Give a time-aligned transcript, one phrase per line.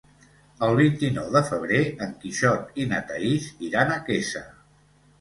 [0.67, 4.47] El vint-i-nou de febrer en Quixot i na Thaís iran a Quesa.